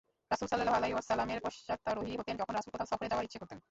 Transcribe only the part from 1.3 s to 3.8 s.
পশ্চাতারোহী হতেন, যখন রাসূল কোথাও সফরে যাওয়ার ইচ্ছে করতেন।